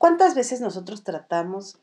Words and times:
¿Cuántas 0.00 0.34
veces 0.34 0.62
nosotros 0.62 1.04
tratamos 1.04 1.78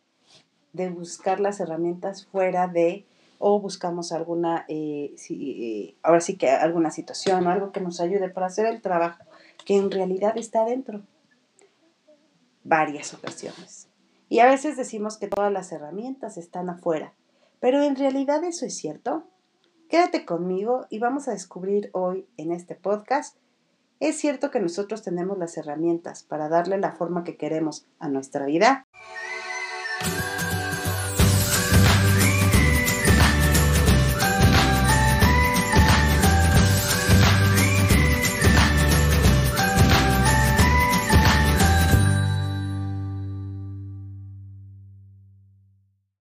de 0.73 0.89
buscar 0.89 1.39
las 1.39 1.60
herramientas 1.60 2.25
fuera 2.25 2.68
de 2.68 3.05
o 3.38 3.59
buscamos 3.59 4.12
alguna, 4.12 4.66
eh, 4.68 5.13
eh, 5.29 5.96
ahora 6.02 6.20
sí 6.20 6.36
que 6.36 6.50
alguna 6.50 6.89
situación 6.89 7.45
o 7.45 7.52
algo 7.52 7.71
que 7.71 7.80
nos 7.80 8.00
ayude 8.00 8.30
para 8.30 8.48
hacer 8.48 8.66
el 8.66 8.82
trabajo 8.82 9.23
que 9.68 9.77
en 9.77 9.91
realidad 9.91 10.36
está 10.36 10.66
dentro? 10.66 11.04
Varias 12.64 13.14
ocasiones. 13.14 13.88
Y 14.29 14.39
a 14.39 14.47
veces 14.47 14.77
decimos 14.77 15.20
que 15.20 15.27
todas 15.27 15.54
las 15.54 15.71
herramientas 15.71 16.38
están 16.38 16.71
afuera, 16.71 17.13
pero 17.59 17.84
en 17.84 17.95
realidad 17.95 18.43
eso 18.43 18.65
es 18.65 18.75
cierto. 18.75 19.25
Quédate 19.89 20.25
conmigo 20.25 20.88
y 20.89 20.97
vamos 20.97 21.27
a 21.27 21.34
descubrir 21.34 21.91
hoy 21.93 22.25
en 22.38 22.52
este 22.52 22.73
podcast. 22.73 23.38
Es 24.00 24.20
cierto 24.20 24.52
que 24.52 24.59
nosotros 24.59 25.02
tenemos 25.02 25.39
las 25.39 25.57
herramientas 25.57 26.21
para 26.21 26.50
darle 26.50 26.78
la 26.78 26.92
forma 26.92 27.24
que 27.24 27.36
queremos 27.36 27.87
a 27.97 28.07
nuestra 28.07 28.46
vida. 28.46 28.86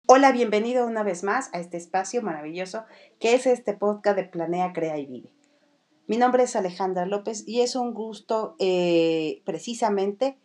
Hola, 0.05 0.31
bienvenido 0.31 0.87
una 0.87 1.03
vez 1.03 1.25
más 1.25 1.53
a 1.53 1.59
este 1.59 1.75
espacio 1.75 2.21
maravilloso 2.21 2.85
que 3.19 3.35
es 3.35 3.45
este 3.45 3.73
podcast 3.73 4.15
de 4.15 4.23
Planea, 4.23 4.71
Crea 4.71 4.97
y 4.97 5.05
Vive. 5.05 5.36
Mi 6.07 6.15
nombre 6.15 6.43
es 6.43 6.55
Alejandra 6.55 7.05
López 7.05 7.43
y 7.45 7.59
es 7.59 7.75
un 7.75 7.93
gusto 7.93 8.55
eh, 8.59 9.41
precisamente 9.43 10.37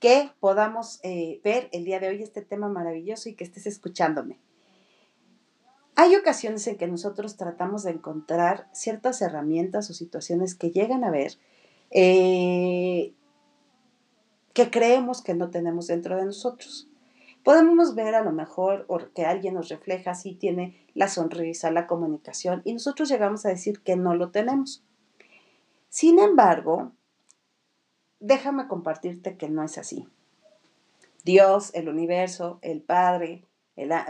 que 0.00 0.30
podamos 0.40 0.98
eh, 1.02 1.42
ver 1.44 1.68
el 1.72 1.84
día 1.84 2.00
de 2.00 2.08
hoy 2.08 2.22
este 2.22 2.40
tema 2.40 2.70
maravilloso 2.70 3.28
y 3.28 3.34
que 3.34 3.44
estés 3.44 3.66
escuchándome. 3.66 4.38
Hay 5.94 6.16
ocasiones 6.16 6.66
en 6.68 6.78
que 6.78 6.86
nosotros 6.86 7.36
tratamos 7.36 7.82
de 7.82 7.90
encontrar 7.90 8.70
ciertas 8.72 9.20
herramientas 9.20 9.90
o 9.90 9.92
situaciones 9.92 10.54
que 10.54 10.70
llegan 10.70 11.04
a 11.04 11.10
ver 11.10 11.32
eh, 11.90 13.12
que 14.54 14.70
creemos 14.70 15.20
que 15.20 15.34
no 15.34 15.50
tenemos 15.50 15.88
dentro 15.88 16.16
de 16.16 16.24
nosotros. 16.24 16.88
Podemos 17.44 17.94
ver 17.94 18.14
a 18.14 18.24
lo 18.24 18.32
mejor 18.32 18.86
que 19.14 19.26
alguien 19.26 19.52
nos 19.52 19.68
refleja 19.68 20.14
si 20.14 20.34
tiene 20.34 20.86
la 20.94 21.08
sonrisa, 21.08 21.70
la 21.70 21.86
comunicación, 21.86 22.62
y 22.64 22.72
nosotros 22.72 23.10
llegamos 23.10 23.44
a 23.44 23.50
decir 23.50 23.80
que 23.80 23.96
no 23.96 24.14
lo 24.14 24.30
tenemos. 24.30 24.82
Sin 25.90 26.18
embargo, 26.18 26.92
déjame 28.18 28.66
compartirte 28.66 29.36
que 29.36 29.50
no 29.50 29.62
es 29.62 29.76
así. 29.76 30.08
Dios, 31.22 31.70
el 31.74 31.90
universo, 31.90 32.58
el 32.62 32.80
Padre, 32.80 33.44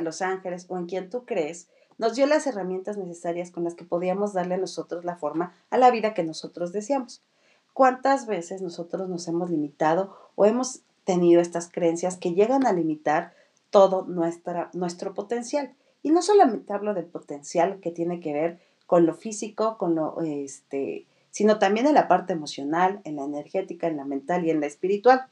los 0.00 0.22
ángeles 0.22 0.66
o 0.68 0.78
en 0.78 0.86
quien 0.86 1.10
tú 1.10 1.24
crees, 1.24 1.68
nos 1.98 2.14
dio 2.14 2.26
las 2.26 2.46
herramientas 2.46 2.96
necesarias 2.96 3.50
con 3.50 3.64
las 3.64 3.74
que 3.74 3.84
podíamos 3.84 4.32
darle 4.32 4.54
a 4.54 4.58
nosotros 4.58 5.04
la 5.04 5.16
forma 5.16 5.52
a 5.70 5.76
la 5.76 5.90
vida 5.90 6.14
que 6.14 6.22
nosotros 6.22 6.70
deseamos. 6.70 7.24
¿Cuántas 7.72 8.26
veces 8.26 8.62
nosotros 8.62 9.08
nos 9.08 9.26
hemos 9.26 9.50
limitado 9.50 10.16
o 10.36 10.46
hemos 10.46 10.82
tenido 11.04 11.40
estas 11.40 11.68
creencias 11.68 12.16
que 12.16 12.34
llegan 12.34 12.66
a 12.66 12.72
limitar 12.72 13.32
todo 13.70 14.04
nuestro 14.04 15.14
potencial. 15.14 15.74
Y 16.02 16.10
no 16.10 16.22
solamente 16.22 16.72
hablo 16.72 16.94
del 16.94 17.06
potencial 17.06 17.80
que 17.80 17.90
tiene 17.90 18.20
que 18.20 18.32
ver 18.32 18.60
con 18.86 19.06
lo 19.06 19.14
físico, 19.14 19.78
con 19.78 19.94
lo, 19.94 20.20
este, 20.20 21.06
sino 21.30 21.58
también 21.58 21.86
en 21.86 21.94
la 21.94 22.08
parte 22.08 22.32
emocional, 22.32 23.00
en 23.04 23.16
la 23.16 23.24
energética, 23.24 23.86
en 23.86 23.96
la 23.96 24.04
mental 24.04 24.44
y 24.44 24.50
en 24.50 24.60
la 24.60 24.66
espiritual. 24.66 25.26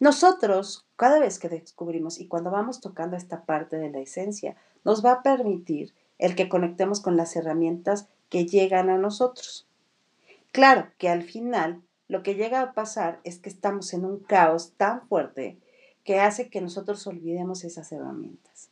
Nosotros, 0.00 0.86
cada 0.96 1.18
vez 1.18 1.38
que 1.38 1.48
descubrimos 1.48 2.20
y 2.20 2.28
cuando 2.28 2.50
vamos 2.50 2.80
tocando 2.80 3.16
esta 3.16 3.44
parte 3.44 3.78
de 3.78 3.90
la 3.90 3.98
esencia, 3.98 4.56
nos 4.84 5.04
va 5.04 5.12
a 5.12 5.22
permitir 5.22 5.92
el 6.18 6.34
que 6.36 6.48
conectemos 6.48 7.00
con 7.00 7.16
las 7.16 7.34
herramientas 7.34 8.08
que 8.28 8.46
llegan 8.46 8.90
a 8.90 8.98
nosotros. 8.98 9.66
Claro 10.52 10.88
que 10.98 11.08
al 11.08 11.22
final 11.22 11.82
lo 12.08 12.22
que 12.22 12.34
llega 12.34 12.62
a 12.62 12.72
pasar 12.72 13.20
es 13.24 13.38
que 13.38 13.48
estamos 13.48 13.92
en 13.92 14.04
un 14.04 14.18
caos 14.20 14.72
tan 14.76 15.06
fuerte 15.08 15.58
que 16.04 16.20
hace 16.20 16.48
que 16.48 16.60
nosotros 16.60 17.06
olvidemos 17.06 17.64
esas 17.64 17.92
herramientas. 17.92 18.70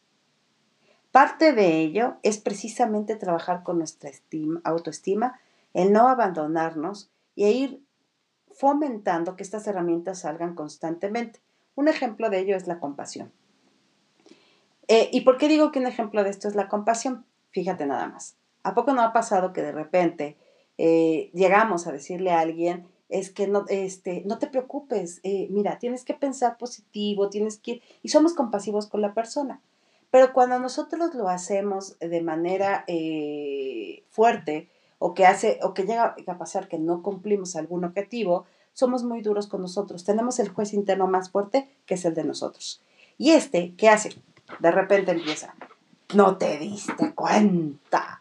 Parte 1.12 1.52
de 1.52 1.80
ello 1.80 2.16
es 2.22 2.38
precisamente 2.38 3.16
trabajar 3.16 3.62
con 3.62 3.78
nuestra 3.78 4.10
autoestima, 4.64 5.40
el 5.76 5.92
no 5.92 6.08
abandonarnos 6.08 7.10
y 7.34 7.44
ir 7.48 7.82
fomentando 8.50 9.36
que 9.36 9.42
estas 9.42 9.66
herramientas 9.66 10.20
salgan 10.20 10.54
constantemente. 10.54 11.40
Un 11.74 11.88
ejemplo 11.88 12.30
de 12.30 12.38
ello 12.38 12.56
es 12.56 12.66
la 12.66 12.80
compasión. 12.80 13.30
Eh, 14.88 15.10
¿Y 15.12 15.20
por 15.20 15.36
qué 15.36 15.48
digo 15.48 15.72
que 15.72 15.78
un 15.78 15.86
ejemplo 15.86 16.24
de 16.24 16.30
esto 16.30 16.48
es 16.48 16.54
la 16.54 16.68
compasión? 16.68 17.26
Fíjate 17.50 17.84
nada 17.84 18.08
más. 18.08 18.36
¿A 18.62 18.74
poco 18.74 18.94
no 18.94 19.02
ha 19.02 19.12
pasado 19.12 19.52
que 19.52 19.60
de 19.60 19.72
repente 19.72 20.38
eh, 20.78 21.30
llegamos 21.34 21.86
a 21.86 21.92
decirle 21.92 22.30
a 22.30 22.40
alguien, 22.40 22.88
es 23.10 23.30
que 23.30 23.46
no, 23.46 23.66
este, 23.68 24.22
no 24.24 24.38
te 24.38 24.46
preocupes, 24.46 25.20
eh, 25.24 25.46
mira, 25.50 25.78
tienes 25.78 26.06
que 26.06 26.14
pensar 26.14 26.56
positivo, 26.56 27.28
tienes 27.28 27.58
que, 27.58 27.82
y 28.02 28.08
somos 28.08 28.32
compasivos 28.32 28.86
con 28.86 29.02
la 29.02 29.12
persona. 29.12 29.60
Pero 30.10 30.32
cuando 30.32 30.58
nosotros 30.58 31.14
lo 31.14 31.28
hacemos 31.28 31.98
de 31.98 32.22
manera 32.22 32.86
fuerte 34.08 34.70
o 34.98 35.14
que, 35.14 35.26
hace, 35.26 35.58
o 35.62 35.74
que 35.74 35.84
llega 35.84 36.14
a 36.26 36.38
pasar 36.38 36.68
que 36.68 36.78
no 36.78 37.02
cumplimos 37.02 37.56
algún 37.56 37.84
objetivo, 37.84 38.46
somos 38.72 39.04
muy 39.04 39.22
duros 39.22 39.46
con 39.46 39.62
nosotros. 39.62 40.04
Tenemos 40.04 40.38
el 40.38 40.48
juez 40.48 40.72
interno 40.72 41.06
más 41.06 41.30
fuerte 41.30 41.68
que 41.86 41.94
es 41.94 42.04
el 42.04 42.14
de 42.14 42.24
nosotros. 42.24 42.82
Y 43.18 43.30
este, 43.30 43.74
¿qué 43.76 43.88
hace? 43.88 44.10
De 44.60 44.70
repente 44.70 45.12
empieza, 45.12 45.54
no 46.14 46.36
te 46.36 46.58
diste 46.58 47.14
cuenta. 47.14 48.18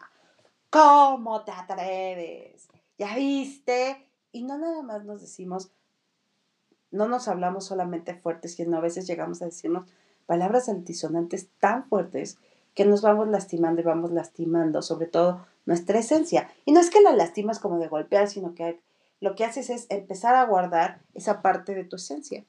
¿Cómo 0.70 1.42
te 1.42 1.52
atreves? 1.52 2.68
¿Ya 2.98 3.14
viste? 3.14 4.06
Y 4.32 4.42
no 4.42 4.58
nada 4.58 4.82
más 4.82 5.04
nos 5.04 5.20
decimos, 5.20 5.70
no 6.90 7.08
nos 7.08 7.28
hablamos 7.28 7.64
solamente 7.64 8.14
fuertes, 8.14 8.54
sino 8.54 8.78
a 8.78 8.80
veces 8.80 9.06
llegamos 9.06 9.42
a 9.42 9.46
decirnos 9.46 9.88
palabras 10.26 10.68
altisonantes 10.68 11.48
tan 11.60 11.88
fuertes 11.88 12.38
que 12.74 12.84
nos 12.84 13.00
vamos 13.00 13.28
lastimando 13.28 13.80
y 13.80 13.84
vamos 13.84 14.10
lastimando, 14.10 14.82
sobre 14.82 15.06
todo 15.06 15.46
nuestra 15.66 15.98
esencia. 15.98 16.48
Y 16.64 16.72
no 16.72 16.80
es 16.80 16.90
que 16.90 17.02
la 17.02 17.12
lastimas 17.12 17.58
como 17.58 17.78
de 17.78 17.88
golpear, 17.88 18.28
sino 18.28 18.54
que 18.54 18.80
lo 19.20 19.34
que 19.34 19.44
haces 19.44 19.68
es 19.68 19.86
empezar 19.90 20.34
a 20.34 20.44
guardar 20.44 21.00
esa 21.14 21.42
parte 21.42 21.74
de 21.74 21.84
tu 21.84 21.96
esencia. 21.96 22.44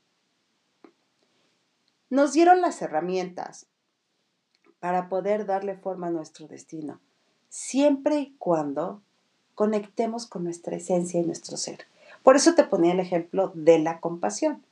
Nos 2.09 2.33
dieron 2.33 2.61
las 2.61 2.81
herramientas 2.81 3.65
para 4.79 5.09
poder 5.09 5.45
darle 5.45 5.75
forma 5.75 6.07
a 6.07 6.11
nuestro 6.11 6.47
destino, 6.47 7.01
siempre 7.49 8.19
y 8.19 8.35
cuando 8.37 9.01
conectemos 9.55 10.27
con 10.27 10.43
nuestra 10.43 10.77
esencia 10.77 11.19
y 11.19 11.25
nuestro 11.25 11.57
ser. 11.57 11.79
Por 12.23 12.35
eso 12.35 12.53
te 12.53 12.63
ponía 12.63 12.93
el 12.93 12.99
ejemplo 12.99 13.51
de 13.55 13.79
la 13.79 13.99
compasión. 13.99 14.63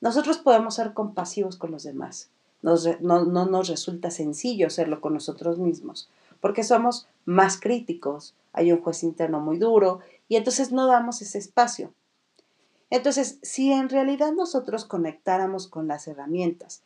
Nosotros 0.00 0.38
podemos 0.38 0.74
ser 0.74 0.92
compasivos 0.92 1.56
con 1.56 1.70
los 1.70 1.84
demás. 1.84 2.28
no, 2.62 3.24
no 3.24 3.46
nos 3.46 3.68
resulta 3.68 4.10
sencillo 4.10 4.68
serlo 4.68 5.00
con 5.00 5.14
nosotros 5.14 5.58
mismos, 5.58 6.10
porque 6.40 6.62
somos 6.62 7.08
más 7.24 7.60
críticos, 7.60 8.34
hay 8.52 8.72
un 8.72 8.80
juez 8.80 9.02
interno 9.02 9.40
muy 9.40 9.58
duro 9.58 10.00
y 10.28 10.36
entonces 10.36 10.72
no 10.72 10.86
damos 10.86 11.22
ese 11.22 11.38
espacio. 11.38 11.92
Entonces, 12.90 13.38
si 13.42 13.72
en 13.72 13.88
realidad 13.88 14.32
nosotros 14.32 14.84
conectáramos 14.84 15.66
con 15.66 15.88
las 15.88 16.06
herramientas 16.06 16.82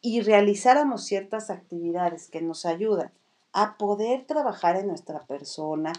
y 0.00 0.20
realizáramos 0.20 1.04
ciertas 1.04 1.50
actividades 1.50 2.28
que 2.28 2.42
nos 2.42 2.66
ayudan 2.66 3.10
a 3.52 3.76
poder 3.78 4.26
trabajar 4.26 4.76
en 4.76 4.86
nuestra 4.86 5.20
persona, 5.26 5.92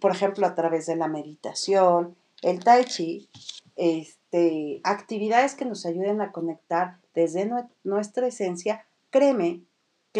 por 0.00 0.12
ejemplo, 0.12 0.46
a 0.46 0.54
través 0.54 0.86
de 0.86 0.96
la 0.96 1.08
meditación, 1.08 2.16
el 2.42 2.62
tai 2.62 2.84
chi, 2.84 3.28
este, 3.74 4.80
actividades 4.84 5.54
que 5.54 5.64
nos 5.64 5.84
ayuden 5.84 6.20
a 6.20 6.32
conectar 6.32 6.98
desde 7.14 7.50
nuestra 7.82 8.26
esencia, 8.26 8.86
créeme 9.10 9.62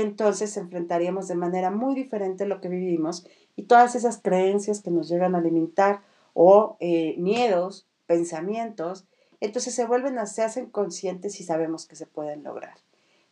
entonces 0.00 0.56
enfrentaríamos 0.56 1.28
de 1.28 1.34
manera 1.34 1.70
muy 1.70 1.94
diferente 1.94 2.46
lo 2.46 2.60
que 2.60 2.69
vivimos 2.69 3.26
y 3.54 3.64
todas 3.64 3.94
esas 3.94 4.20
creencias 4.20 4.82
que 4.82 4.90
nos 4.90 5.08
llegan 5.08 5.34
a 5.34 5.38
alimentar 5.38 6.02
o 6.34 6.76
eh, 6.81 7.14
miedos, 7.19 7.87
pensamientos, 8.06 9.06
entonces 9.40 9.75
se 9.75 9.87
vuelven 9.87 10.19
a, 10.19 10.26
se 10.26 10.43
hacen 10.43 10.70
conscientes 10.70 11.40
y 11.40 11.44
sabemos 11.44 11.87
que 11.87 11.96
se 11.96 12.06
pueden 12.06 12.43
lograr. 12.43 12.75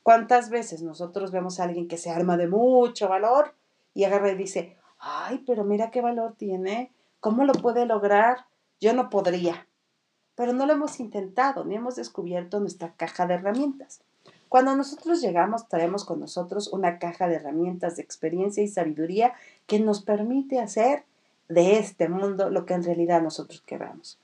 ¿Cuántas 0.03 0.51
veces 0.51 0.83
nosotros 0.83 1.33
vemos 1.33 1.59
a 1.59 1.65
alguien 1.65 1.89
que 1.89 1.97
se 1.97 2.11
arma 2.11 2.37
de 2.37 2.47
mucho 2.47 3.09
valor 3.09 3.55
y 3.95 4.05
agarra 4.05 4.33
y 4.33 4.37
dice, 4.37 4.77
ay, 4.99 5.43
pero 5.47 5.65
mira 5.65 5.91
qué 5.91 6.01
valor 6.01 6.35
tiene, 6.37 6.93
¿cómo 7.21 7.45
lo 7.45 7.55
puede 7.55 7.87
lograr? 7.87 8.47
Yo 8.81 8.93
no 8.93 9.09
podría. 9.09 9.67
Pero 10.35 10.53
no 10.53 10.67
lo 10.67 10.73
hemos 10.73 11.01
intentado, 11.01 11.65
ni 11.65 11.77
hemos 11.77 11.97
descubierto 11.97 12.61
nuestra 12.61 12.95
caja 12.95 13.27
de 13.27 13.35
herramientas. 13.35 14.03
Cuando 14.55 14.77
nosotros 14.77 15.21
llegamos, 15.21 15.67
traemos 15.69 16.05
con 16.05 16.21
nosotros 16.21 16.73
una 16.73 17.01
caja 17.01 17.27
de 17.27 17.35
herramientas 17.35 17.97
de 17.97 18.03
experiencia 18.03 18.63
y 18.63 18.69
sabiduría 18.69 19.33
que 19.67 19.81
nos 19.81 20.01
permite 20.01 20.61
hacer 20.61 21.03
de 21.49 21.81
este 21.81 22.09
mundo 22.09 22.51
lo 22.51 22.65
que 22.65 22.75
en 22.75 22.85
realidad 22.85 23.21
nosotros 23.21 23.65
queramos. 23.67 24.17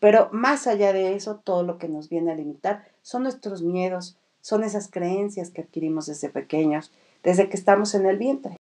Pero 0.00 0.30
más 0.32 0.66
allá 0.66 0.92
de 0.92 1.14
eso, 1.14 1.36
todo 1.36 1.62
lo 1.62 1.78
que 1.78 1.88
nos 1.88 2.08
viene 2.08 2.32
a 2.32 2.34
limitar 2.34 2.88
son 3.02 3.22
nuestros 3.22 3.62
miedos, 3.62 4.16
son 4.40 4.64
esas 4.64 4.90
creencias 4.90 5.50
que 5.50 5.60
adquirimos 5.60 6.06
desde 6.06 6.28
pequeños, 6.28 6.90
desde 7.22 7.48
que 7.48 7.56
estamos 7.56 7.94
en 7.94 8.06
el 8.06 8.18
vientre. 8.18 8.57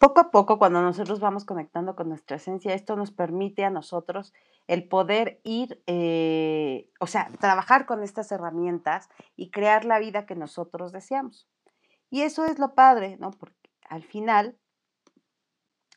Poco 0.00 0.18
a 0.22 0.30
poco, 0.30 0.58
cuando 0.58 0.80
nosotros 0.80 1.20
vamos 1.20 1.44
conectando 1.44 1.94
con 1.94 2.08
nuestra 2.08 2.38
esencia, 2.38 2.72
esto 2.72 2.96
nos 2.96 3.10
permite 3.10 3.66
a 3.66 3.70
nosotros 3.70 4.32
el 4.66 4.88
poder 4.88 5.42
ir, 5.44 5.82
eh, 5.86 6.88
o 7.00 7.06
sea, 7.06 7.30
trabajar 7.38 7.84
con 7.84 8.02
estas 8.02 8.32
herramientas 8.32 9.10
y 9.36 9.50
crear 9.50 9.84
la 9.84 9.98
vida 9.98 10.24
que 10.24 10.34
nosotros 10.34 10.92
deseamos. 10.92 11.50
Y 12.08 12.22
eso 12.22 12.46
es 12.46 12.58
lo 12.58 12.74
padre, 12.74 13.18
¿no? 13.20 13.30
Porque 13.30 13.68
al 13.90 14.02
final 14.02 14.56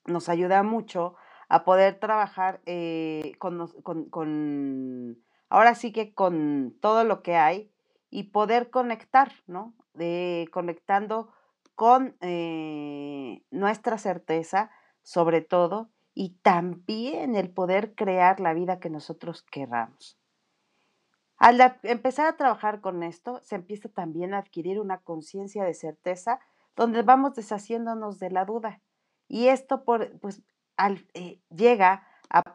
nos 0.06 0.28
ayuda 0.28 0.64
mucho 0.64 1.16
a 1.48 1.64
poder 1.64 1.98
trabajar 1.98 2.60
eh, 2.66 3.32
con, 3.40 3.70
con, 4.10 5.18
ahora 5.48 5.76
sí 5.76 5.94
que 5.94 6.14
con 6.14 6.76
todo 6.82 7.06
lo 7.06 7.24
que 7.24 7.38
hay 7.38 7.72
y 8.10 8.24
poder 8.24 8.70
conectar, 8.70 9.32
¿no? 9.48 9.74
De, 9.94 10.50
conectando 10.52 11.32
con 11.76 12.16
eh, 12.22 13.44
nuestra 13.52 13.98
certeza, 13.98 14.72
sobre 15.02 15.42
todo, 15.42 15.90
y 16.14 16.38
también 16.42 17.36
el 17.36 17.50
poder 17.50 17.96
crear 17.96 18.40
la 18.40 18.54
vida 18.54 18.80
que 18.80 18.90
nosotros 18.90 19.44
querramos. 19.44 20.18
Al 21.38 21.60
empezar 21.84 22.28
a 22.28 22.38
trabajar 22.38 22.80
con 22.80 23.04
esto, 23.04 23.42
se 23.42 23.56
empieza 23.56 23.90
también 23.90 24.34
a 24.34 24.38
adquirir 24.38 24.80
una 24.80 25.00
conciencia 25.00 25.64
de 25.64 25.74
certeza 25.74 26.40
donde 26.76 27.02
vamos 27.02 27.34
deshaciéndonos 27.36 28.20
de 28.20 28.32
la 28.32 28.46
duda. 28.46 28.82
Y 29.28 29.48
esto 29.48 29.84
por, 29.84 30.20
pues, 30.20 30.42
eh, 31.14 31.42
llega 31.50 32.08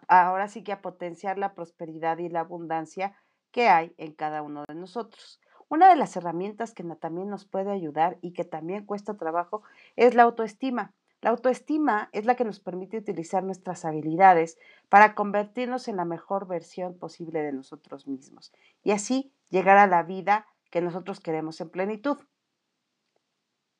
ahora 0.09 0.49
sí 0.49 0.65
que 0.65 0.73
a 0.73 0.81
potenciar 0.81 1.39
la 1.39 1.55
prosperidad 1.55 2.19
y 2.19 2.29
la 2.29 2.41
abundancia 2.41 3.15
que 3.51 3.69
hay 3.69 3.95
en 3.99 4.13
cada 4.13 4.43
uno 4.43 4.65
de 4.69 4.75
nosotros. 4.75 5.41
Una 5.69 5.89
de 5.89 5.97
las 5.97 6.17
herramientas 6.17 6.73
que 6.73 6.85
también 6.85 7.29
nos 7.29 7.45
puede 7.45 7.71
ayudar 7.71 8.19
y 8.23 8.33
que 8.33 8.45
también 8.45 8.87
cuesta 8.87 9.17
trabajo 9.17 9.63
es 9.97 10.15
la 10.15 10.23
autoestima. 10.23 10.95
La 11.21 11.31
autoestima 11.31 12.09
es 12.13 12.27
la 12.27 12.37
que 12.37 12.45
nos 12.45 12.61
permite 12.61 12.99
utilizar 12.99 13.43
nuestras 13.43 13.85
habilidades 13.85 14.57
para 14.89 15.15
convertirnos 15.15 15.89
en 15.89 15.97
la 15.97 16.05
mejor 16.05 16.47
versión 16.47 16.97
posible 16.97 17.43
de 17.43 17.53
nosotros 17.53 18.07
mismos 18.07 18.53
y 18.85 18.93
así 18.93 19.33
llegar 19.51 19.79
a 19.79 19.89
la 19.89 20.05
vida 20.05 20.47
que 20.71 20.81
nosotros 20.81 21.21
queremos 21.21 21.61
en 21.61 21.71
plenitud. 21.71 22.19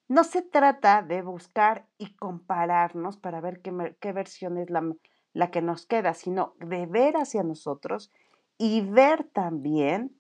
No 0.09 0.25
se 0.25 0.43
trata 0.43 1.03
de 1.03 1.23
buscar 1.23 1.87
y 1.99 2.17
compararnos 2.17 3.19
para 3.19 3.41
ver 3.41 3.61
qué, 3.61 4.13
versión 4.13 4.57
es 4.57 4.69
la, 4.71 5.51
que 5.51 5.63
nos 5.63 5.87
queda, 5.87 6.15
sino 6.15 6.55
de 6.59 6.87
ver 6.87 7.17
hacia 7.19 7.43
nosotros 7.43 8.11
y 8.57 8.81
ver 8.81 9.25
también 9.25 10.18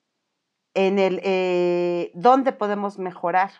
en 0.79 1.01
el 1.01 1.21
eh, 1.25 2.13
dónde 2.15 2.53
podemos 2.53 3.01
mejorar. 3.01 3.51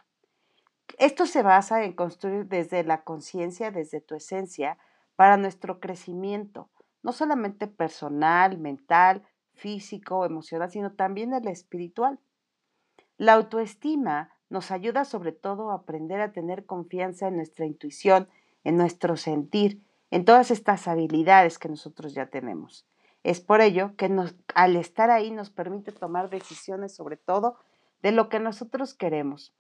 Esto 0.99 1.27
se 1.27 1.43
basa 1.43 1.83
en 1.83 1.93
construir 1.95 2.47
desde 2.47 2.85
la 2.85 3.03
conciencia, 3.03 3.73
desde 3.73 4.01
tu 4.01 4.15
esencia, 4.15 4.79
para 5.17 5.37
nuestro 5.37 5.81
crecimiento, 5.81 6.71
no 7.03 7.11
solamente 7.11 7.67
personal, 7.67 8.59
mental, 8.59 9.25
físico, 9.53 10.25
emocional, 10.25 10.71
sino 10.71 10.93
también 10.93 11.35
el 11.35 11.49
espiritual. 11.49 12.21
La 13.17 13.33
autoestima 13.33 14.31
nos 14.49 14.71
ayuda 14.71 15.05
sobre 15.05 15.33
todo 15.33 15.73
a 15.73 15.75
aprender 15.75 16.21
a 16.21 16.31
tener 16.31 16.67
confianza 16.67 17.27
en 17.27 17.35
nuestra 17.35 17.67
intuición, 17.67 18.29
en 18.63 18.77
nuestro 18.77 19.17
sentir, 19.17 19.83
en 20.13 20.25
todas 20.25 20.53
estas 20.53 20.87
habilidades 20.87 21.59
que 21.59 21.69
nosotros 21.69 22.15
ya 22.15 22.27
tenemos. 22.27 22.87
Es 23.25 23.41
por 23.41 23.61
ello 23.61 23.95
que 23.97 24.11
al 24.55 24.77
estar 24.77 25.11
ahí 25.11 25.31
nos 25.31 25.51
permite 25.51 25.93
tomar 25.93 26.31
decisiones 26.31 26.95
sobre 26.95 27.17
todo 27.17 27.57
de 28.03 28.13
lo 28.13 28.29
que 28.29 28.41
nosotros 28.41 28.95
queremos. 28.95 29.53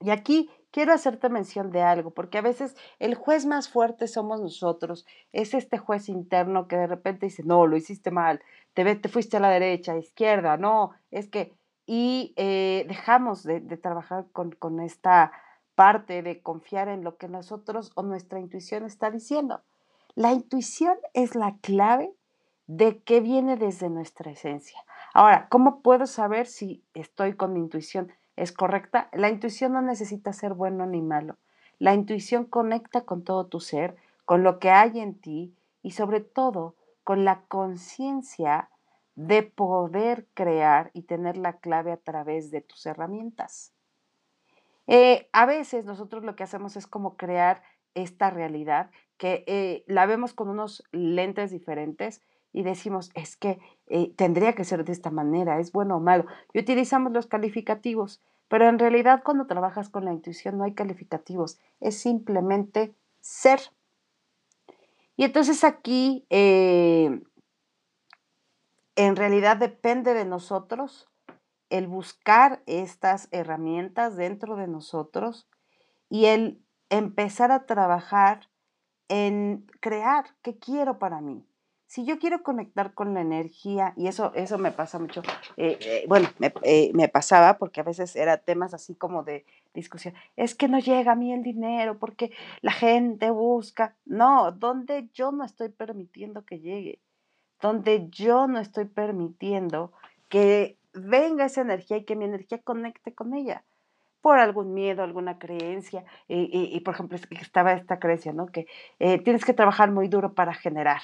Y 0.00 0.10
aquí 0.10 0.48
quiero 0.70 0.92
hacerte 0.92 1.28
mención 1.28 1.72
de 1.72 1.82
algo, 1.82 2.10
porque 2.10 2.38
a 2.38 2.42
veces 2.42 2.76
el 2.98 3.14
juez 3.14 3.46
más 3.46 3.68
fuerte 3.68 4.06
somos 4.06 4.40
nosotros, 4.40 5.06
es 5.32 5.54
este 5.54 5.78
juez 5.78 6.08
interno 6.08 6.68
que 6.68 6.76
de 6.76 6.86
repente 6.86 7.26
dice, 7.26 7.42
no, 7.42 7.66
lo 7.66 7.76
hiciste 7.76 8.10
mal, 8.10 8.40
te, 8.74 8.94
te 8.94 9.08
fuiste 9.08 9.38
a 9.38 9.40
la 9.40 9.50
derecha, 9.50 9.92
a 9.92 9.94
la 9.96 10.00
izquierda, 10.00 10.56
no, 10.56 10.92
es 11.10 11.28
que, 11.28 11.52
y 11.84 12.32
eh, 12.36 12.84
dejamos 12.86 13.42
de, 13.42 13.60
de 13.60 13.76
trabajar 13.76 14.26
con, 14.32 14.52
con 14.52 14.78
esta 14.78 15.32
parte 15.74 16.22
de 16.22 16.42
confiar 16.42 16.88
en 16.88 17.02
lo 17.02 17.16
que 17.16 17.28
nosotros 17.28 17.90
o 17.94 18.02
nuestra 18.02 18.38
intuición 18.38 18.84
está 18.84 19.10
diciendo. 19.10 19.62
La 20.14 20.32
intuición 20.32 20.96
es 21.14 21.34
la 21.34 21.56
clave 21.60 22.12
de 22.68 23.02
qué 23.02 23.20
viene 23.20 23.56
desde 23.56 23.88
nuestra 23.88 24.30
esencia. 24.30 24.78
Ahora, 25.14 25.48
¿cómo 25.48 25.80
puedo 25.80 26.06
saber 26.06 26.46
si 26.46 26.84
estoy 26.94 27.34
con 27.34 27.54
mi 27.54 27.60
intuición? 27.60 28.12
¿Es 28.36 28.52
correcta? 28.52 29.08
La 29.12 29.30
intuición 29.30 29.72
no 29.72 29.82
necesita 29.82 30.32
ser 30.32 30.54
bueno 30.54 30.86
ni 30.86 31.00
malo. 31.00 31.38
La 31.78 31.94
intuición 31.94 32.44
conecta 32.44 33.00
con 33.00 33.24
todo 33.24 33.46
tu 33.46 33.58
ser, 33.58 33.96
con 34.26 34.42
lo 34.42 34.58
que 34.58 34.70
hay 34.70 35.00
en 35.00 35.18
ti 35.18 35.54
y 35.82 35.92
sobre 35.92 36.20
todo 36.20 36.76
con 37.04 37.24
la 37.24 37.40
conciencia 37.48 38.68
de 39.14 39.42
poder 39.42 40.26
crear 40.34 40.90
y 40.92 41.02
tener 41.02 41.38
la 41.38 41.54
clave 41.54 41.90
a 41.90 41.96
través 41.96 42.50
de 42.50 42.60
tus 42.60 42.84
herramientas. 42.84 43.72
Eh, 44.86 45.28
a 45.32 45.46
veces 45.46 45.86
nosotros 45.86 46.22
lo 46.22 46.36
que 46.36 46.44
hacemos 46.44 46.76
es 46.76 46.86
como 46.86 47.16
crear 47.16 47.62
esta 47.94 48.30
realidad 48.30 48.90
que 49.16 49.42
eh, 49.46 49.84
la 49.86 50.06
vemos 50.06 50.34
con 50.34 50.48
unos 50.48 50.84
lentes 50.92 51.50
diferentes 51.50 52.22
y 52.52 52.62
decimos, 52.62 53.10
es 53.14 53.36
que 53.36 53.60
eh, 53.86 54.12
tendría 54.16 54.54
que 54.54 54.64
ser 54.64 54.84
de 54.84 54.92
esta 54.92 55.10
manera, 55.10 55.60
es 55.60 55.72
bueno 55.72 55.96
o 55.96 56.00
malo. 56.00 56.24
Y 56.52 56.60
utilizamos 56.60 57.12
los 57.12 57.26
calificativos, 57.26 58.22
pero 58.48 58.68
en 58.68 58.78
realidad 58.78 59.22
cuando 59.24 59.46
trabajas 59.46 59.90
con 59.90 60.04
la 60.04 60.12
intuición 60.12 60.58
no 60.58 60.64
hay 60.64 60.74
calificativos, 60.74 61.58
es 61.80 61.98
simplemente 61.98 62.94
ser. 63.20 63.60
Y 65.16 65.24
entonces 65.24 65.64
aquí 65.64 66.26
eh, 66.30 67.20
en 68.96 69.16
realidad 69.16 69.56
depende 69.56 70.14
de 70.14 70.24
nosotros 70.24 71.08
el 71.70 71.86
buscar 71.86 72.62
estas 72.66 73.28
herramientas 73.30 74.16
dentro 74.16 74.56
de 74.56 74.68
nosotros 74.68 75.46
y 76.08 76.26
el 76.26 76.62
empezar 76.88 77.52
a 77.52 77.66
trabajar 77.66 78.48
en 79.08 79.66
crear 79.80 80.34
qué 80.40 80.58
quiero 80.58 80.98
para 80.98 81.20
mí 81.20 81.44
si 81.88 82.04
yo 82.04 82.18
quiero 82.18 82.42
conectar 82.42 82.92
con 82.92 83.14
la 83.14 83.22
energía, 83.22 83.94
y 83.96 84.08
eso, 84.08 84.30
eso 84.34 84.58
me 84.58 84.72
pasa 84.72 84.98
mucho, 84.98 85.22
eh, 85.56 85.78
eh, 85.80 86.04
bueno, 86.06 86.28
eh, 86.62 86.90
me, 86.92 87.08
pasaba 87.08 87.56
porque 87.56 87.80
a 87.80 87.82
veces 87.82 88.14
era 88.14 88.36
temas 88.36 88.74
así 88.74 88.94
como 88.94 89.22
de 89.22 89.46
discusión, 89.72 90.12
es 90.36 90.54
que 90.54 90.68
no 90.68 90.80
llega 90.80 91.12
a 91.12 91.16
mí 91.16 91.32
el 91.32 91.42
dinero 91.42 91.98
porque 91.98 92.30
la 92.60 92.72
gente 92.72 93.30
busca, 93.30 93.96
no, 94.04 94.52
donde 94.52 95.08
yo 95.14 95.32
no 95.32 95.46
estoy 95.46 95.70
permitiendo 95.70 96.44
que 96.44 96.60
llegue, 96.60 97.00
donde 97.62 98.06
yo 98.10 98.46
no 98.48 98.60
estoy 98.60 98.84
permitiendo 98.84 99.92
que 100.28 100.76
venga 100.92 101.46
esa 101.46 101.62
energía 101.62 101.96
y 101.96 102.04
que 102.04 102.16
mi 102.16 102.26
energía 102.26 102.58
conecte 102.58 103.14
con 103.14 103.32
ella 103.32 103.64
por 104.20 104.38
algún 104.40 104.74
miedo, 104.74 105.02
alguna 105.02 105.38
creencia, 105.38 106.04
y, 106.28 106.50
y, 106.52 106.80
por 106.80 106.92
ejemplo, 106.92 107.16
estaba 107.30 107.72
esta 107.72 107.98
creencia, 107.98 108.32
¿no? 108.34 108.46
Que 108.46 108.66
tienes 108.98 109.44
que 109.44 109.54
trabajar 109.54 109.90
muy 109.90 110.08
duro 110.08 110.34
para 110.34 110.52
generar. 110.52 111.00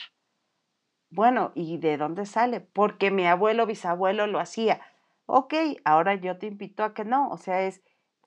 Bueno, 1.15 1.53
¿y 1.55 1.79
de 1.79 1.97
dónde 1.97 2.27
sale? 2.27 2.59
Porque 2.61 3.13
mi 3.13 3.25
abuelo, 3.25 3.67
bisabuelo 3.67 4.27
lo 4.27 4.41
hacía. 4.41 4.81
Ok, 5.27 5.55
ahora 5.85 6.17
yo 6.17 6.39
te 6.39 6.49
invito 6.49 6.83
a 6.83 6.93
que 6.93 7.05
no, 7.05 7.29
o 7.29 7.37
sea, 7.37 7.63
es 7.63 7.83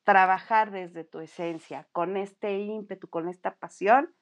trabajar 0.06 0.72
desde 0.72 1.04
tu 1.04 1.20
esencia, 1.20 1.86
con 1.92 2.16
este 2.16 2.60
ímpetu, 2.60 3.10
con 3.10 3.28
esta 3.28 3.56
pasión, 3.56 4.16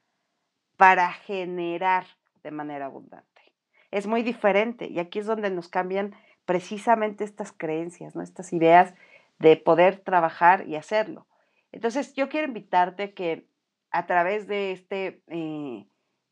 para 0.78 1.14
generar 1.14 2.08
de 2.42 2.50
manera 2.50 2.88
abundante. 2.88 3.54
Es 3.92 4.08
muy 4.08 4.24
diferente 4.24 4.88
y 4.88 4.98
aquí 4.98 5.20
es 5.20 5.28
donde 5.28 5.52
nos 5.52 5.70
cambian 5.70 6.16
precisamente 6.46 7.24
estas 7.24 7.52
creencias, 7.52 8.16
¿no? 8.16 8.24
estas 8.24 8.52
ideas 8.52 8.96
de 9.38 9.58
poder 9.58 10.00
trabajar 10.00 10.68
y 10.68 10.76
hacerlo. 10.76 11.28
Entonces, 11.72 12.16
yo 12.16 12.30
quiero 12.30 12.48
invitarte 12.48 13.14
que 13.14 13.48
a 13.92 14.08
través 14.08 14.48
de 14.48 14.72
este 14.72 15.22
eh, 15.28 15.86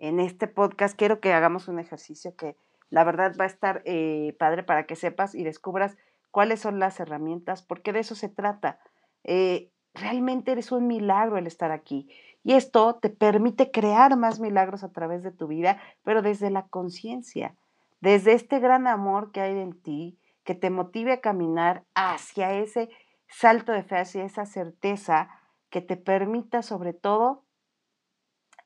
en 0.03 0.19
este 0.19 0.49
podcast 0.49 0.97
quiero 0.97 1.21
que 1.21 1.31
hagamos 1.31 1.69
un 1.69 1.79
ejercicio 1.79 2.35
que 2.35 2.57
la 2.89 3.05
verdad 3.05 3.33
va 3.39 3.45
a 3.45 3.47
estar 3.47 3.81
eh, 3.85 4.35
padre 4.37 4.61
para 4.61 4.85
que 4.85 4.97
sepas 4.97 5.33
y 5.33 5.45
descubras 5.45 5.95
cuáles 6.29 6.59
son 6.59 6.77
las 6.77 6.99
herramientas, 6.99 7.63
porque 7.63 7.93
de 7.93 7.99
eso 8.01 8.13
se 8.13 8.27
trata. 8.27 8.79
Eh, 9.23 9.71
realmente 9.93 10.51
eres 10.51 10.73
un 10.73 10.87
milagro 10.87 11.37
el 11.37 11.47
estar 11.47 11.71
aquí. 11.71 12.09
Y 12.43 12.51
esto 12.51 12.95
te 12.95 13.09
permite 13.09 13.71
crear 13.71 14.17
más 14.17 14.41
milagros 14.41 14.83
a 14.83 14.91
través 14.91 15.23
de 15.23 15.31
tu 15.31 15.47
vida, 15.47 15.79
pero 16.03 16.21
desde 16.21 16.49
la 16.49 16.67
conciencia, 16.67 17.55
desde 18.01 18.33
este 18.33 18.59
gran 18.59 18.87
amor 18.87 19.31
que 19.31 19.39
hay 19.39 19.57
en 19.57 19.81
ti, 19.81 20.19
que 20.43 20.53
te 20.53 20.69
motive 20.69 21.13
a 21.13 21.21
caminar 21.21 21.85
hacia 21.95 22.51
ese 22.59 22.89
salto 23.29 23.71
de 23.71 23.83
fe, 23.83 23.99
hacia 23.99 24.25
esa 24.25 24.45
certeza 24.45 25.29
que 25.69 25.79
te 25.79 25.95
permita 25.95 26.61
sobre 26.61 26.91
todo 26.91 27.45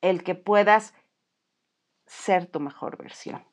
el 0.01 0.23
que 0.23 0.33
puedas 0.33 0.95
ser 2.07 2.47
tu 2.47 2.59
mejor 2.59 2.97
versión. 2.97 3.45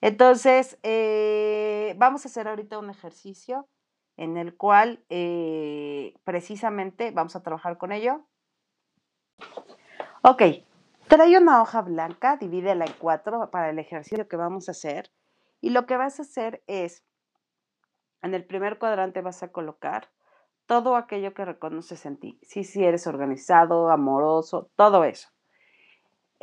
Entonces, 0.00 0.78
eh, 0.82 1.94
vamos 1.96 2.24
a 2.24 2.28
hacer 2.28 2.48
ahorita 2.48 2.78
un 2.78 2.90
ejercicio 2.90 3.68
en 4.16 4.36
el 4.36 4.56
cual 4.56 5.04
eh, 5.08 6.14
precisamente 6.24 7.10
vamos 7.10 7.34
a 7.34 7.42
trabajar 7.42 7.78
con 7.78 7.92
ello. 7.92 8.26
Ok, 10.22 10.42
trae 11.08 11.38
una 11.38 11.62
hoja 11.62 11.82
blanca, 11.82 12.36
divídela 12.36 12.84
en 12.84 12.92
cuatro 12.98 13.50
para 13.50 13.70
el 13.70 13.78
ejercicio 13.78 14.28
que 14.28 14.36
vamos 14.36 14.68
a 14.68 14.72
hacer. 14.72 15.10
Y 15.60 15.70
lo 15.70 15.86
que 15.86 15.96
vas 15.96 16.18
a 16.18 16.22
hacer 16.22 16.62
es, 16.66 17.04
en 18.22 18.34
el 18.34 18.44
primer 18.44 18.78
cuadrante 18.78 19.22
vas 19.22 19.42
a 19.42 19.52
colocar 19.52 20.10
todo 20.66 20.96
aquello 20.96 21.34
que 21.34 21.44
reconoces 21.44 22.06
en 22.06 22.18
ti. 22.18 22.38
Si, 22.42 22.64
si 22.64 22.84
eres 22.84 23.06
organizado, 23.06 23.90
amoroso, 23.90 24.70
todo 24.76 25.04
eso. 25.04 25.28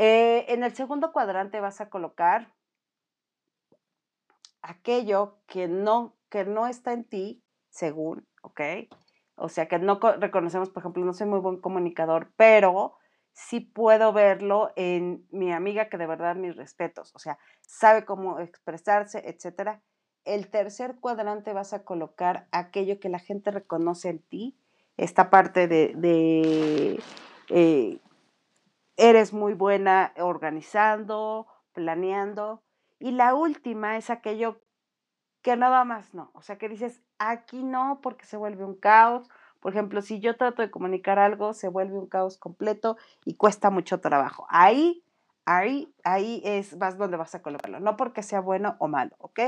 Eh, 0.02 0.46
en 0.54 0.64
el 0.64 0.74
segundo 0.74 1.12
cuadrante 1.12 1.60
vas 1.60 1.82
a 1.82 1.90
colocar 1.90 2.54
aquello 4.62 5.42
que 5.46 5.68
no, 5.68 6.16
que 6.30 6.46
no 6.46 6.68
está 6.68 6.94
en 6.94 7.04
ti, 7.04 7.44
según, 7.70 8.26
¿ok? 8.42 8.62
O 9.36 9.50
sea, 9.50 9.68
que 9.68 9.78
no 9.78 10.00
reconocemos, 10.00 10.70
por 10.70 10.84
ejemplo, 10.84 11.04
no 11.04 11.14
soy 11.14 11.28
muy 11.28 11.40
buen 11.40 11.60
comunicador, 11.60 12.32
pero 12.38 12.96
sí 13.34 13.60
puedo 13.60 14.14
verlo 14.14 14.72
en 14.78 15.28
mi 15.32 15.52
amiga 15.52 15.90
que 15.90 15.98
de 15.98 16.08
verdad 16.08 16.38
mis 16.38 16.56
respetos, 16.56 17.14
o 17.14 17.20
sea, 17.20 17.38
sabe 17.60 18.06
cómo 18.06 18.40
expresarse, 18.40 19.22
etcétera. 19.26 19.84
El 20.24 20.50
tercer 20.50 20.96
cuadrante 21.02 21.52
vas 21.52 21.74
a 21.74 21.84
colocar 21.84 22.48
aquello 22.54 23.02
que 23.02 23.10
la 23.10 23.20
gente 23.20 23.52
reconoce 23.52 24.08
en 24.08 24.20
ti, 24.20 24.58
esta 24.96 25.30
parte 25.30 25.68
de, 25.68 27.02
eh, 27.50 28.00
eres 29.00 29.34
muy 29.34 29.54
buena 29.54 30.14
organizando, 30.18 31.48
planeando. 31.74 32.62
Y 33.00 33.12
la 33.12 33.34
última 33.34 33.98
es 33.98 34.10
aquello 34.10 34.60
que 35.42 35.56
nada 35.56 35.86
más 35.86 36.14
no. 36.14 36.32
O 36.34 36.42
sea, 36.42 36.58
que 36.58 36.68
dices, 36.68 37.02
aquí 37.18 37.64
no 37.64 38.00
porque 38.02 38.26
se 38.26 38.38
vuelve 38.38 38.66
un 38.66 38.76
caos. 38.76 39.30
Por 39.62 39.72
ejemplo, 39.72 40.02
si 40.02 40.20
yo 40.20 40.36
trato 40.36 40.62
de 40.62 40.70
comunicar 40.70 41.18
algo, 41.18 41.54
se 41.54 41.70
vuelve 41.70 41.98
un 41.98 42.08
caos 42.08 42.38
completo 42.38 42.98
y 43.24 43.36
cuesta 43.36 43.70
mucho 43.70 44.02
trabajo. 44.02 44.46
Ahí, 44.50 45.04
ahí, 45.46 45.94
ahí 46.04 46.42
es 46.44 46.78
vas 46.78 46.98
donde 46.98 47.18
vas 47.18 47.34
a 47.36 47.42
colocarlo. 47.42 47.80
No 47.80 47.96
porque 47.96 48.22
sea 48.22 48.42
bueno 48.42 48.76
o 48.80 48.90
malo, 48.90 49.16
¿ok? 49.20 49.40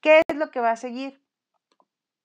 ¿Qué 0.00 0.22
es 0.28 0.36
lo 0.36 0.50
que 0.50 0.60
va 0.60 0.72
a 0.72 0.76
seguir? 0.76 1.22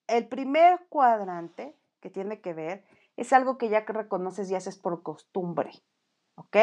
El 0.07 0.27
primer 0.27 0.85
cuadrante 0.89 1.73
que 2.01 2.09
tiene 2.09 2.41
que 2.41 2.53
ver 2.53 2.83
es 3.15 3.31
algo 3.31 3.57
que 3.57 3.69
ya 3.69 3.81
reconoces 3.81 4.49
y 4.51 4.55
haces 4.55 4.77
por 4.77 5.03
costumbre, 5.03 5.71
¿ok? 6.39 6.55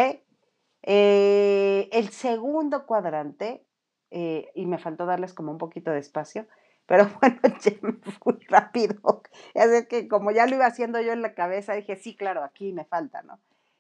Eh, 0.82 1.88
el 1.92 2.08
segundo 2.10 2.86
cuadrante 2.86 3.64
eh, 4.10 4.50
y 4.54 4.66
me 4.66 4.78
faltó 4.78 5.04
darles 5.04 5.34
como 5.34 5.52
un 5.52 5.58
poquito 5.58 5.90
de 5.90 5.98
espacio, 5.98 6.46
pero 6.86 7.08
bueno, 7.20 7.40
ya 7.60 7.72
me 7.82 7.92
fui 7.92 8.38
rápido. 8.48 9.22
Es 9.54 9.86
que 9.88 10.08
como 10.08 10.30
ya 10.30 10.46
lo 10.46 10.56
iba 10.56 10.66
haciendo 10.66 11.00
yo 11.00 11.12
en 11.12 11.22
la 11.22 11.34
cabeza, 11.34 11.74
dije, 11.74 11.96
sí, 11.96 12.16
claro, 12.16 12.42
aquí 12.42 12.72
me 12.72 12.84
falta, 12.84 13.22
¿no? 13.22 13.38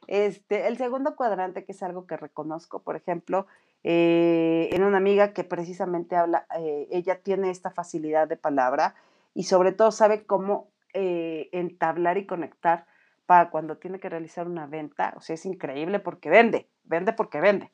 Este, 0.08 0.68
el 0.68 0.76
segundo 0.76 1.16
cuadrante, 1.16 1.64
que 1.64 1.72
es 1.72 1.82
algo 1.82 2.06
que 2.06 2.16
reconozco, 2.16 2.82
por 2.82 2.94
ejemplo, 2.94 3.46
eh, 3.82 4.68
en 4.72 4.84
una 4.84 4.98
amiga 4.98 5.32
que 5.32 5.44
precisamente 5.44 6.14
habla, 6.14 6.46
ella 6.90 7.20
tiene 7.22 7.50
esta 7.50 7.70
facilidad 7.70 8.28
de 8.28 8.36
palabra 8.36 8.94
y 9.34 9.44
sobre 9.44 9.72
todo 9.72 9.90
sabe 9.90 10.24
cómo 10.24 10.70
entablar 10.92 12.18
y 12.18 12.26
conectar 12.26 12.86
para 13.26 13.50
cuando 13.50 13.76
tiene 13.76 14.00
que 14.00 14.08
realizar 14.08 14.46
una 14.46 14.66
venta. 14.66 15.14
O 15.16 15.20
sea, 15.20 15.34
es 15.34 15.44
increíble 15.44 15.98
porque 15.98 16.30
vende, 16.30 16.68
vende 16.84 17.12
porque 17.12 17.40
vende. 17.40 17.72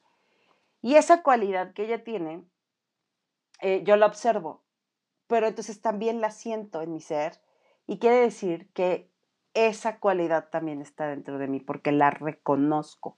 Y 0.80 0.96
esa 0.96 1.22
cualidad 1.22 1.72
que 1.74 1.84
ella 1.84 2.02
tiene, 2.02 2.42
eh, 3.60 3.82
yo 3.84 3.96
la 3.96 4.06
observo, 4.06 4.62
pero 5.28 5.46
entonces 5.46 5.80
también 5.80 6.20
la 6.20 6.30
siento 6.30 6.82
en 6.82 6.92
mi 6.92 7.00
ser 7.00 7.40
y 7.86 7.98
quiere 7.98 8.16
decir 8.16 8.68
que 8.74 9.08
esa 9.54 9.98
cualidad 9.98 10.48
también 10.50 10.80
está 10.80 11.06
dentro 11.06 11.38
de 11.38 11.46
mí 11.46 11.60
porque 11.60 11.92
la 11.92 12.10
reconozco, 12.10 13.16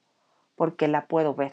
porque 0.57 0.89
la 0.89 1.07
puedo 1.07 1.35
ver. 1.35 1.53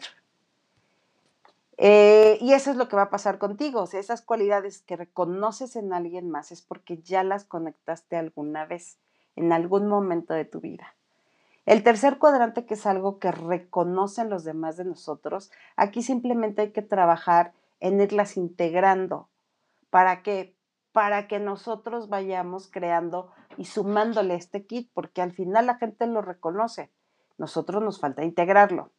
Eh, 1.78 2.38
y 2.40 2.52
eso 2.52 2.70
es 2.70 2.76
lo 2.76 2.88
que 2.88 2.96
va 2.96 3.02
a 3.02 3.10
pasar 3.10 3.38
contigo. 3.38 3.84
esas 3.92 4.22
cualidades 4.22 4.82
que 4.82 4.96
reconoces 4.96 5.76
en 5.76 5.92
alguien 5.92 6.30
más 6.30 6.52
es 6.52 6.62
porque 6.62 6.98
ya 6.98 7.24
las 7.24 7.44
conectaste 7.44 8.16
alguna 8.16 8.66
vez, 8.66 8.98
en 9.36 9.52
algún 9.52 9.86
momento 9.88 10.34
de 10.34 10.44
tu 10.44 10.60
vida. 10.60 10.94
El 11.64 11.84
tercer 11.84 12.18
cuadrante, 12.18 12.66
que 12.66 12.74
es 12.74 12.86
algo 12.86 13.18
que 13.18 13.30
reconocen 13.30 14.28
los 14.28 14.44
demás 14.44 14.76
de 14.76 14.84
nosotros, 14.84 15.52
aquí 15.76 16.02
simplemente 16.02 16.62
hay 16.62 16.70
que 16.72 16.82
trabajar 16.82 17.52
en 17.78 18.00
irlas 18.00 18.36
integrando. 18.36 19.28
¿Para 19.90 20.22
qué? 20.22 20.56
Para 20.92 21.28
que 21.28 21.38
nosotros 21.38 22.08
vayamos 22.08 22.68
creando 22.68 23.30
y 23.56 23.66
sumándole 23.66 24.34
este 24.34 24.66
kit, 24.66 24.90
porque 24.92 25.22
al 25.22 25.32
final 25.32 25.66
la 25.66 25.76
gente 25.76 26.06
lo 26.06 26.20
reconoce. 26.20 26.90
Nosotros 27.38 27.82
nos 27.82 28.00
falta 28.00 28.24
integrarlo. 28.24 28.90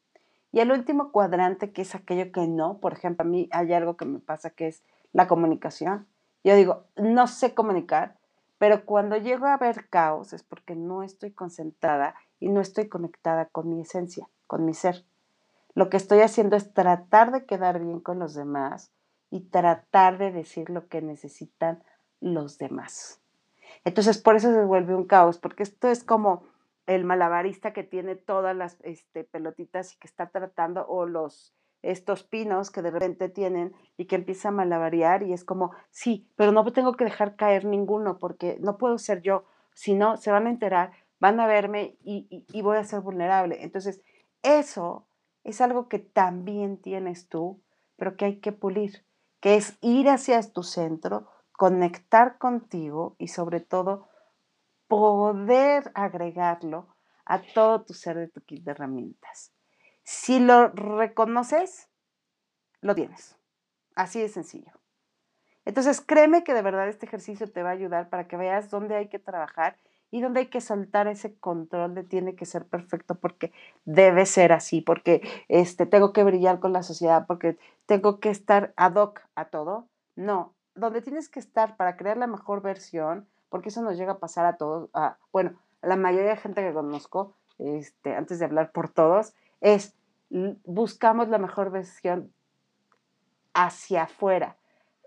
Y 0.54 0.60
el 0.60 0.72
último 0.72 1.12
cuadrante, 1.12 1.72
que 1.72 1.82
es 1.82 1.96
aquello 1.96 2.32
que 2.32 2.48
no, 2.48 2.78
por 2.78 2.94
ejemplo, 2.94 3.26
a 3.26 3.28
mí 3.28 3.50
hay 3.52 3.74
algo 3.74 3.98
que 3.98 4.06
me 4.06 4.20
pasa 4.20 4.52
que 4.52 4.68
es 4.68 4.84
la 5.12 5.28
comunicación. 5.28 6.08
Yo 6.44 6.56
digo, 6.56 6.84
no 6.96 7.28
sé 7.28 7.54
comunicar, 7.54 8.18
pero 8.64 8.86
cuando 8.86 9.18
llego 9.18 9.48
a 9.48 9.58
ver 9.58 9.90
caos 9.90 10.32
es 10.32 10.42
porque 10.42 10.74
no 10.74 11.04
estoy 11.04 11.34
concentrada 11.34 12.16
y 12.40 12.48
no 12.48 12.62
estoy 12.62 12.88
conectada 12.88 13.48
con 13.48 13.68
mi 13.68 13.82
esencia, 13.82 14.30
con 14.48 14.64
mi 14.64 14.74
ser. 14.74 15.04
Lo 15.74 15.90
que 15.90 15.98
estoy 15.98 16.22
haciendo 16.22 16.56
es 16.56 16.74
tratar 16.74 17.34
de 17.34 17.46
quedar 17.46 17.82
bien 17.82 18.00
con 18.00 18.20
los 18.20 18.36
demás 18.36 18.94
y 19.30 19.42
tratar 19.50 20.18
de 20.18 20.32
decir 20.32 20.70
lo 20.70 20.88
que 20.88 21.02
necesitan 21.02 21.84
los 22.22 22.58
demás. 22.58 23.20
Entonces, 23.84 24.18
por 24.18 24.38
eso 24.38 24.54
se 24.54 24.64
vuelve 24.64 24.96
un 24.96 25.08
caos, 25.08 25.40
porque 25.40 25.64
esto 25.64 25.90
es 25.90 26.06
como 26.06 26.44
el 26.86 27.04
malabarista 27.04 27.74
que 27.74 27.84
tiene 27.84 28.16
todas 28.16 28.56
las 28.56 28.78
este, 28.84 29.26
pelotitas 29.26 29.94
y 29.94 29.98
que 29.98 30.08
está 30.08 30.30
tratando, 30.30 30.86
o 30.88 31.06
los 31.06 31.54
estos 31.84 32.24
pinos 32.24 32.72
que 32.72 32.82
de 32.82 32.90
repente 32.90 33.30
tienen 33.30 33.74
y 33.98 34.06
que 34.06 34.16
empieza 34.16 34.50
a 34.50 34.52
malabarear 34.52 35.22
y 35.22 35.34
es 35.34 35.44
como, 35.44 35.72
sí, 35.92 36.28
pero 36.36 36.52
no 36.52 36.66
tengo 36.74 36.94
que 36.94 37.04
dejar 37.04 37.36
caer 37.36 37.66
ninguno 37.66 38.18
porque 38.18 38.58
no 38.60 38.78
puedo 38.78 38.98
ser 38.98 39.22
yo, 39.22 39.46
si 39.76 39.94
no, 39.94 40.18
se 40.18 40.32
van 40.32 40.48
a 40.48 40.50
enterar 40.50 40.92
van 41.24 41.40
a 41.40 41.48
verme 41.48 41.96
y, 42.04 42.62
voy 42.62 42.76
a 42.76 42.84
ser 42.84 43.00
vulnerable. 43.00 43.64
Entonces, 43.64 44.02
eso 44.42 45.08
es 45.46 45.62
algo 45.62 45.88
que 45.88 46.00
también 46.00 46.76
tienes 46.82 47.30
tú, 47.30 47.62
pero 47.96 48.18
que 48.18 48.26
hay 48.26 48.40
que 48.42 48.52
pulir, 48.52 49.06
que 49.40 49.56
es 49.56 49.78
ir 49.80 50.10
hacia 50.10 50.42
tu 50.52 50.64
centro, 50.64 51.30
conectar 51.54 52.38
contigo 52.40 53.16
y 53.20 53.30
sobre 53.30 53.62
todo 53.62 54.10
poder 54.90 55.94
agregarlo 55.96 56.94
a 57.24 57.42
todo 57.42 57.84
tu 57.84 57.94
ser 57.94 58.18
de 58.18 58.28
tu 58.28 58.42
kit 58.42 58.66
de 58.66 58.72
herramientas. 58.72 59.53
Si 60.04 60.40
lo 60.40 60.70
reconoces, 60.70 61.90
lo 62.82 62.96
tienes. 62.96 63.38
Así 63.96 64.22
de 64.22 64.30
sencillo. 64.30 64.72
Entonces, 65.66 66.02
créeme 66.02 66.44
que 66.44 66.54
de 66.54 66.62
verdad 66.62 66.90
este 66.90 67.06
ejercicio 67.06 67.50
te 67.50 67.64
va 67.64 67.70
a 67.70 67.74
ayudar 67.74 68.10
para 68.10 68.28
que 68.28 68.38
veas 68.38 68.70
dónde 68.70 68.96
hay 68.96 69.08
que 69.08 69.20
trabajar 69.20 69.78
y 70.12 70.22
donde 70.22 70.42
hay 70.42 70.46
que 70.48 70.62
soltar 70.62 71.08
ese 71.08 71.36
control 71.40 71.96
de 71.96 72.04
tiene 72.04 72.36
que 72.36 72.46
ser 72.46 72.68
perfecto 72.68 73.16
porque 73.16 73.52
debe 73.86 74.26
ser 74.26 74.52
así, 74.52 74.82
porque 74.82 75.28
este, 75.48 75.86
tengo 75.86 76.14
que 76.14 76.24
brillar 76.24 76.60
con 76.60 76.74
la 76.74 76.84
sociedad, 76.84 77.26
porque 77.26 77.58
tengo 77.86 78.20
que 78.20 78.30
estar 78.30 78.74
ad 78.76 78.96
hoc 78.96 79.22
a 79.36 79.46
todo. 79.46 79.88
No, 80.16 80.54
donde 80.76 81.02
tienes 81.02 81.30
que 81.30 81.40
estar 81.40 81.78
para 81.78 81.98
crear 81.98 82.18
la 82.18 82.28
mejor 82.28 82.62
versión, 82.62 83.28
porque 83.50 83.70
eso 83.70 83.82
nos 83.82 83.98
llega 83.98 84.14
a 84.14 84.20
pasar 84.20 84.46
a 84.46 84.58
todos, 84.58 84.90
a, 84.94 85.18
bueno, 85.32 85.58
a 85.82 85.88
la 85.88 85.96
mayoría 85.96 86.32
de 86.32 86.38
gente 86.38 86.62
que 86.62 86.74
conozco, 86.74 87.34
este, 87.58 88.16
antes 88.16 88.38
de 88.38 88.46
hablar 88.46 88.72
por 88.72 88.90
todos, 88.90 89.34
es 89.64 89.96
buscamos 90.66 91.30
la 91.30 91.40
mejor 91.40 91.72
versión 91.72 92.32
hacia 93.54 94.04
afuera. 94.04 94.58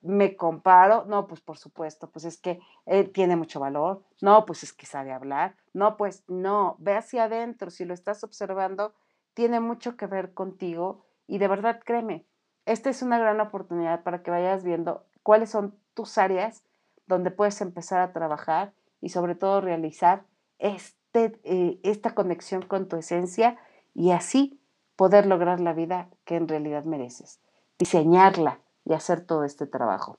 Me 0.02 0.36
comparo, 0.36 1.04
no, 1.06 1.26
pues 1.26 1.40
por 1.40 1.58
supuesto, 1.58 2.10
pues 2.10 2.25
es 2.25 2.38
que 2.38 2.60
él 2.86 3.10
tiene 3.10 3.36
mucho 3.36 3.60
valor, 3.60 4.02
no, 4.20 4.46
pues 4.46 4.62
es 4.62 4.72
que 4.72 4.86
sabe 4.86 5.12
hablar, 5.12 5.56
no, 5.72 5.96
pues 5.96 6.25
no, 6.28 6.76
ve 6.78 6.96
hacia 6.96 7.25
adentro, 7.25 7.70
si 7.70 7.84
lo 7.84 7.92
estás 7.92 8.22
observando, 8.25 8.94
tiene 9.34 9.60
mucho 9.60 9.96
que 9.96 10.06
ver 10.06 10.32
contigo. 10.32 11.04
Y 11.26 11.38
de 11.38 11.48
verdad 11.48 11.80
créeme, 11.84 12.25
esta 12.64 12.88
es 12.88 13.02
una 13.02 13.18
gran 13.18 13.40
oportunidad 13.40 14.04
para 14.04 14.22
que 14.22 14.30
vayas 14.30 14.64
viendo 14.64 15.04
cuáles 15.22 15.50
son 15.50 15.76
tus 15.94 16.18
áreas 16.18 16.62
donde 17.06 17.30
puedes 17.30 17.60
empezar 17.60 18.00
a 18.00 18.12
trabajar 18.12 18.72
y 19.00 19.10
sobre 19.10 19.34
todo 19.34 19.60
realizar 19.60 20.25
este, 20.58 21.38
eh, 21.42 21.80
esta 21.82 22.14
conexión 22.14 22.62
con 22.62 22.88
tu 22.88 22.96
esencia 22.96 23.58
y 23.96 24.10
así 24.10 24.60
poder 24.94 25.26
lograr 25.26 25.58
la 25.58 25.72
vida 25.72 26.08
que 26.24 26.36
en 26.36 26.48
realidad 26.48 26.84
mereces, 26.84 27.40
diseñarla 27.78 28.60
y 28.84 28.92
hacer 28.92 29.22
todo 29.22 29.44
este 29.44 29.66
trabajo. 29.66 30.18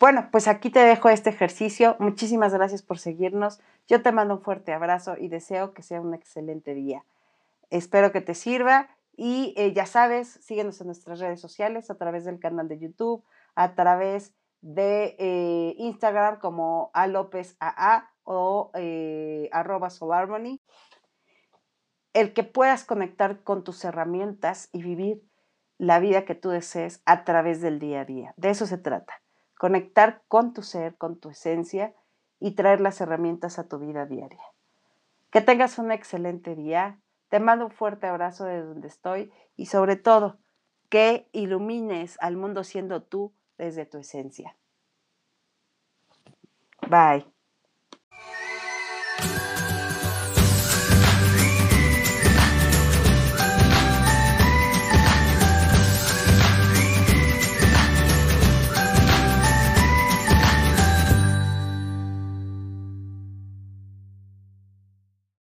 Bueno, 0.00 0.28
pues 0.32 0.48
aquí 0.48 0.70
te 0.70 0.80
dejo 0.80 1.08
este 1.08 1.30
ejercicio. 1.30 1.96
Muchísimas 1.98 2.52
gracias 2.52 2.82
por 2.82 2.98
seguirnos. 2.98 3.60
Yo 3.86 4.02
te 4.02 4.12
mando 4.12 4.34
un 4.34 4.42
fuerte 4.42 4.72
abrazo 4.72 5.16
y 5.18 5.28
deseo 5.28 5.72
que 5.72 5.82
sea 5.82 6.00
un 6.00 6.14
excelente 6.14 6.74
día. 6.74 7.04
Espero 7.70 8.12
que 8.12 8.20
te 8.20 8.34
sirva 8.34 8.88
Y 9.18 9.54
eh, 9.56 9.72
ya 9.72 9.86
sabes, 9.86 10.38
síguenos 10.42 10.78
en 10.82 10.88
nuestras 10.88 11.20
redes 11.20 11.40
sociales 11.40 11.90
a 11.90 11.94
través 11.94 12.26
del 12.26 12.38
canal 12.38 12.68
de 12.68 12.78
YouTube, 12.78 13.24
a 13.54 13.74
través 13.74 14.34
de 14.60 15.16
eh, 15.18 15.74
Instagram 15.78 16.38
como 16.38 16.90
a 16.92 17.06
López 17.06 17.56
AA 17.58 18.10
o 18.24 18.70
eh, 18.74 19.48
arroba 19.52 19.88
Solarmony. 19.88 20.60
El 22.16 22.32
que 22.32 22.44
puedas 22.44 22.82
conectar 22.84 23.42
con 23.42 23.62
tus 23.62 23.84
herramientas 23.84 24.70
y 24.72 24.82
vivir 24.82 25.22
la 25.76 25.98
vida 25.98 26.24
que 26.24 26.34
tú 26.34 26.48
desees 26.48 27.02
a 27.04 27.24
través 27.24 27.60
del 27.60 27.78
día 27.78 28.00
a 28.00 28.04
día. 28.06 28.32
De 28.38 28.48
eso 28.48 28.64
se 28.64 28.78
trata. 28.78 29.20
Conectar 29.58 30.22
con 30.26 30.54
tu 30.54 30.62
ser, 30.62 30.96
con 30.96 31.20
tu 31.20 31.28
esencia 31.28 31.92
y 32.40 32.52
traer 32.52 32.80
las 32.80 33.02
herramientas 33.02 33.58
a 33.58 33.68
tu 33.68 33.78
vida 33.78 34.06
diaria. 34.06 34.40
Que 35.30 35.42
tengas 35.42 35.78
un 35.78 35.92
excelente 35.92 36.54
día. 36.54 36.98
Te 37.28 37.38
mando 37.38 37.66
un 37.66 37.70
fuerte 37.70 38.06
abrazo 38.06 38.46
de 38.46 38.62
donde 38.62 38.88
estoy 38.88 39.30
y 39.54 39.66
sobre 39.66 39.96
todo 39.96 40.38
que 40.88 41.28
ilumines 41.32 42.16
al 42.22 42.38
mundo 42.38 42.64
siendo 42.64 43.02
tú 43.02 43.34
desde 43.58 43.84
tu 43.84 43.98
esencia. 43.98 44.56
Bye. 46.88 47.35